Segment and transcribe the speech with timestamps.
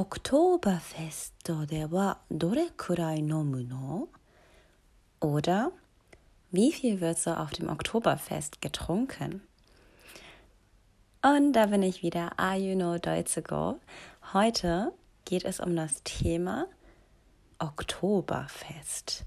[0.00, 4.08] オクトーバーフェストではどれくらい飲むの
[5.20, 5.72] Oder
[6.52, 9.40] wie viel wird so auf dem Oktoberfest getrunken?
[11.22, 13.80] Und da bin ich wieder, Are You Know Deutsche Go?
[14.32, 14.92] Heute
[15.24, 16.68] geht es um das Thema
[17.58, 19.24] Oktoberfest.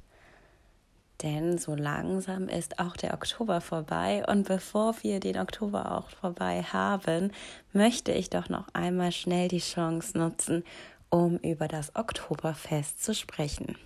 [1.25, 6.63] Denn so langsam ist auch der Oktober vorbei und bevor wir den Oktober auch vorbei
[6.63, 7.33] haben,
[7.73, 10.65] möchte ich doch noch einmal schnell die Chance nutzen,
[11.09, 13.79] um über das Oktoberfest zu sprechen.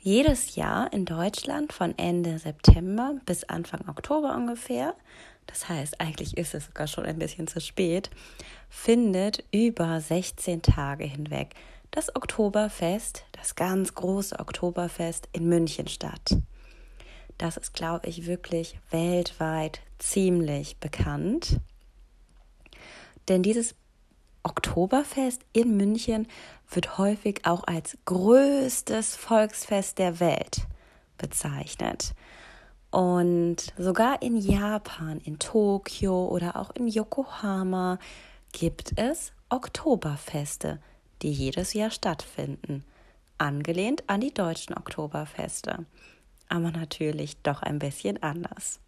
[0.00, 4.92] Jedes Jahr in Deutschland von Ende September bis Anfang Oktober ungefähr,
[5.46, 8.10] das heißt eigentlich ist es sogar schon ein bisschen zu spät,
[8.68, 11.54] findet über 16 Tage hinweg
[11.96, 16.36] das Oktoberfest, das ganz große Oktoberfest in München statt.
[17.38, 21.58] Das ist, glaube ich, wirklich weltweit ziemlich bekannt.
[23.28, 23.74] Denn dieses
[24.42, 26.28] Oktoberfest in München
[26.70, 30.66] wird häufig auch als größtes Volksfest der Welt
[31.16, 32.12] bezeichnet.
[32.90, 37.98] Und sogar in Japan, in Tokio oder auch in Yokohama
[38.52, 40.78] gibt es Oktoberfeste,
[41.22, 42.84] die jedes Jahr stattfinden,
[43.38, 45.86] angelehnt an die deutschen Oktoberfeste,
[46.48, 48.80] aber natürlich doch ein bisschen anders.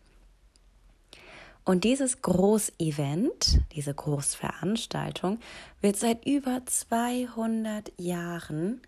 [1.64, 5.38] Und dieses Großevent, diese Großveranstaltung,
[5.82, 8.80] wird seit über 200 Jahren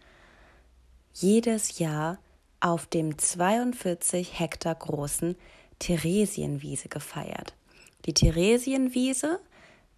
[1.13, 2.19] jedes Jahr
[2.61, 5.37] auf dem 42 Hektar großen
[5.79, 7.55] Theresienwiese gefeiert.
[8.07, 9.41] Die Theresienwiese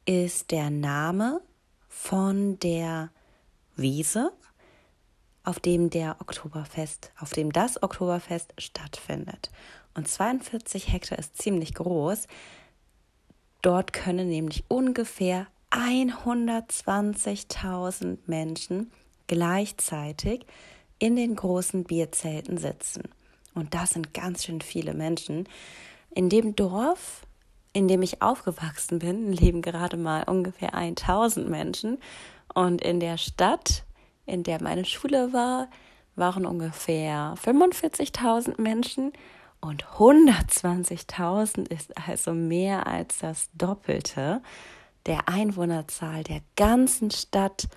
[0.05, 1.41] ist der Name
[1.89, 3.11] von der
[3.77, 4.33] Wiese,
[5.45, 9.51] auf dem der Oktoberfest, auf dem das Oktoberfest stattfindet.
[9.95, 12.27] Und 42 Hektar ist ziemlich groß.
[13.61, 18.91] Dort können nämlich ungefähr 120.000 Menschen
[19.27, 20.47] gleichzeitig
[20.99, 23.03] in den großen Bierzelten sitzen.
[23.55, 25.49] Und das sind ganz schön viele Menschen.
[26.15, 27.23] In dem Dorf,
[27.73, 31.99] in dem ich aufgewachsen bin, leben gerade mal ungefähr 1000 Menschen.
[32.55, 33.85] Und in der Stadt,
[34.27, 35.69] in der meine Schule war,
[36.17, 39.13] waren ungefähr 45.000 Menschen.
[39.61, 44.43] Und 120.000 ist also mehr als das Doppelte
[45.07, 47.69] der Einwohnerzahl der ganzen Stadt,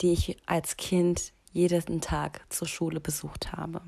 [0.00, 3.82] die ich als Kind jeden Tag zur Schule besucht habe.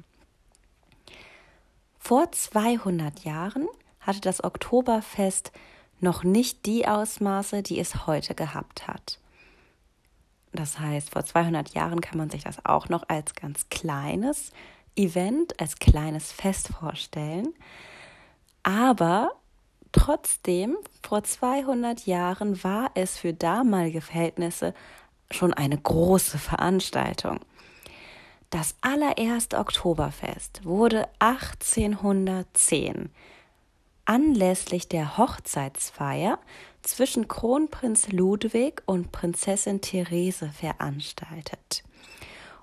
[1.98, 3.68] Vor 200 Jahren
[4.00, 5.52] hatte das Oktoberfest
[6.00, 9.21] noch nicht die Ausmaße, die es heute gehabt hat.
[10.52, 14.50] Das heißt, vor 200 Jahren kann man sich das auch noch als ganz kleines
[14.96, 17.54] Event, als kleines Fest vorstellen.
[18.62, 19.32] Aber
[19.92, 24.74] trotzdem, vor 200 Jahren war es für damalige Verhältnisse
[25.30, 27.40] schon eine große Veranstaltung.
[28.50, 33.10] Das allererste Oktoberfest wurde 1810
[34.04, 36.38] anlässlich der Hochzeitsfeier
[36.82, 41.82] zwischen Kronprinz Ludwig und Prinzessin Therese veranstaltet.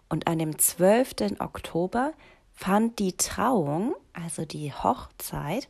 [0.09, 1.39] Und an dem 12.
[1.39, 2.13] Oktober
[2.51, 5.69] fand die Trauung, also die Hochzeit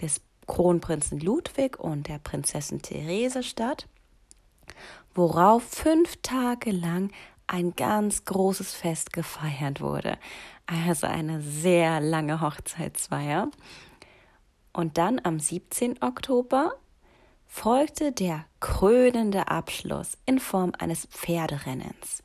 [0.00, 3.88] des Kronprinzen Ludwig und der Prinzessin Therese statt,
[5.14, 7.10] worauf fünf Tage lang
[7.46, 10.18] ein ganz großes Fest gefeiert wurde.
[10.66, 13.50] Also eine sehr lange Hochzeitsfeier.
[14.72, 16.02] Und dann am 17.
[16.02, 16.74] Oktober
[17.46, 22.22] folgte der krönende Abschluss in Form eines Pferderennens.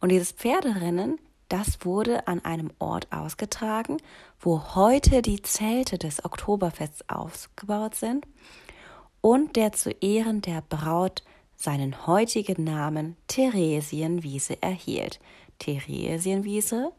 [0.00, 1.18] Und dieses Pferderennen,
[1.48, 3.98] das wurde an einem Ort ausgetragen,
[4.40, 8.26] wo heute die Zelte des Oktoberfests aufgebaut sind
[9.20, 11.22] und der zu Ehren der Braut
[11.56, 15.20] seinen heutigen Namen Theresienwiese erhielt.
[15.58, 16.92] Theresienwiese,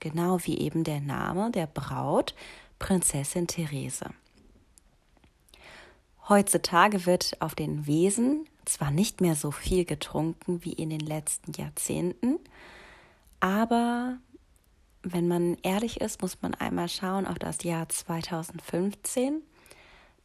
[0.00, 2.34] genau wie eben der Name der Braut,
[2.78, 4.06] Prinzessin Therese.
[6.30, 11.50] Heutzutage wird auf den Wesen zwar nicht mehr so viel getrunken wie in den letzten
[11.52, 12.38] Jahrzehnten,
[13.40, 14.18] aber
[15.02, 19.42] wenn man ehrlich ist, muss man einmal schauen auf das Jahr 2015.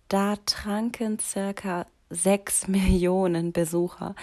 [0.07, 4.13] Da tranken circa 6 Millionen Besucher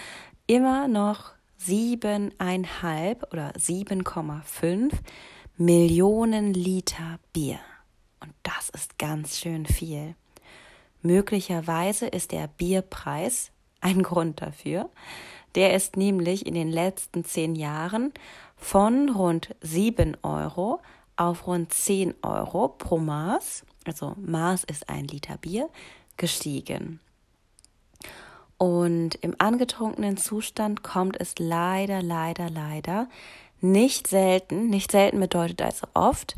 [0.47, 4.93] immer noch siebeneinhalb oder 7,5
[5.57, 7.59] Millionen Liter Bier.
[8.21, 10.15] Und das ist ganz schön viel.
[11.03, 13.51] Möglicherweise ist der Bierpreis
[13.81, 14.89] ein Grund dafür.
[15.55, 18.13] Der ist nämlich in den letzten zehn Jahren
[18.55, 20.79] von rund 7 Euro
[21.15, 25.69] auf rund 10 Euro pro Maß, also Maß ist ein Liter Bier,
[26.17, 26.99] gestiegen.
[28.57, 33.09] Und im angetrunkenen Zustand kommt es leider, leider, leider
[33.59, 36.35] nicht selten, nicht selten bedeutet also oft,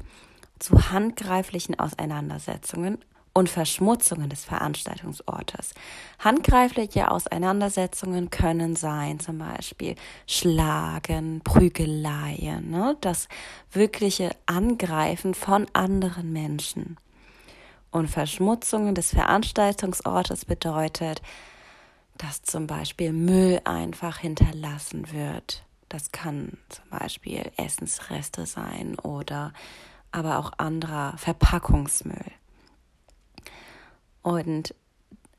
[0.60, 2.98] zu handgreiflichen Auseinandersetzungen
[3.36, 5.74] und Verschmutzungen des Veranstaltungsortes.
[6.20, 9.96] Handgreifliche Auseinandersetzungen können sein, zum Beispiel
[10.26, 12.98] Schlagen, Prügeleien, ne?
[13.02, 13.28] das
[13.72, 16.96] wirkliche Angreifen von anderen Menschen.
[17.92, 21.22] Und Verschmutzungen des Veranstaltungsortes bedeutet,
[22.18, 25.66] dass zum Beispiel Müll einfach hinterlassen wird.
[25.90, 29.52] Das kann zum Beispiel Essensreste sein oder
[30.14, 32.32] aber auch anderer Verpackungsmüll.
[34.26, 34.74] Und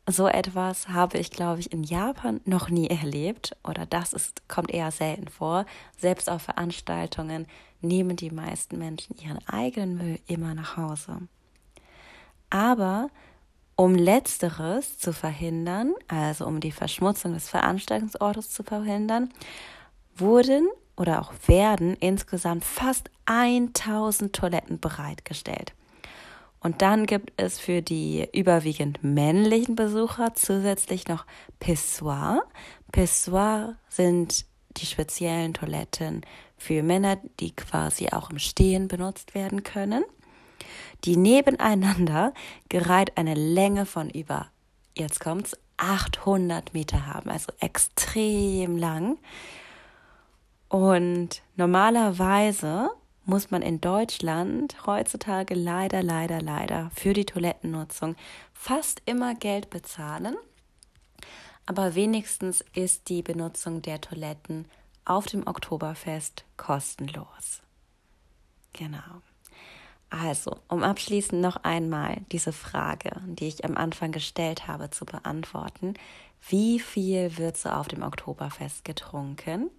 [0.08, 4.70] so etwas habe ich, glaube ich, in Japan noch nie erlebt oder das ist, kommt
[4.70, 5.66] eher selten vor.
[5.98, 7.48] Selbst auf Veranstaltungen
[7.80, 11.18] nehmen die meisten Menschen ihren eigenen Müll immer nach Hause.
[12.48, 13.10] Aber
[13.74, 19.30] um letzteres zu verhindern, also um die Verschmutzung des Veranstaltungsortes zu verhindern,
[20.14, 25.74] wurden oder auch werden insgesamt fast 1000 Toiletten bereitgestellt.
[26.66, 31.24] Und dann gibt es für die überwiegend männlichen Besucher zusätzlich noch
[31.60, 32.42] Pissoir.
[32.90, 34.46] Pissoir sind
[34.76, 36.22] die speziellen Toiletten
[36.56, 40.02] für Männer, die quasi auch im Stehen benutzt werden können.
[41.04, 42.34] Die nebeneinander
[42.68, 44.48] gereiht eine Länge von über,
[44.98, 49.18] jetzt kommt's, 800 Meter haben, also extrem lang.
[50.68, 52.90] Und normalerweise
[53.26, 58.14] muss man in Deutschland heutzutage leider, leider, leider für die Toilettennutzung
[58.54, 60.36] fast immer Geld bezahlen.
[61.66, 64.66] Aber wenigstens ist die Benutzung der Toiletten
[65.04, 67.62] auf dem Oktoberfest kostenlos.
[68.72, 69.22] Genau.
[70.08, 75.94] Also, um abschließend noch einmal diese Frage, die ich am Anfang gestellt habe, zu beantworten.
[76.48, 79.70] Wie viel wird so auf dem Oktoberfest getrunken?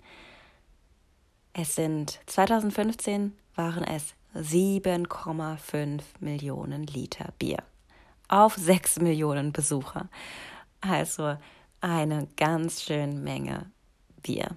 [1.59, 7.63] Es sind 2015 waren es 7,5 Millionen Liter Bier
[8.27, 10.07] auf 6 Millionen Besucher.
[10.81, 11.35] Also
[11.81, 13.71] eine ganz schön Menge
[14.21, 14.55] Bier.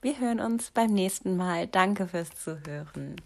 [0.00, 1.66] Wir hören uns beim nächsten Mal.
[1.66, 3.16] Danke fürs Zuhören.